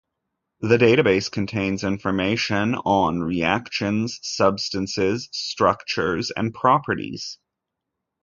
[0.61, 7.37] The database contains information on reactions, substances, structures and properties.